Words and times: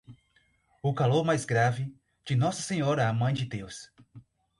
O 0.81 0.95
calor 0.95 1.23
mais 1.23 1.45
grave, 1.45 1.93
de 2.25 2.35
Nossa 2.35 2.59
Senhora 2.63 3.07
a 3.07 3.13
Mãe 3.13 3.35
de 3.35 3.45
Deus. 3.45 3.91